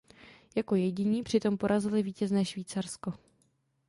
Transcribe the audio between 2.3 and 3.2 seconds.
Švýcarsko.